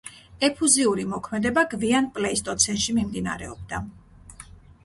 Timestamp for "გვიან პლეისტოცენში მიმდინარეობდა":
1.75-3.83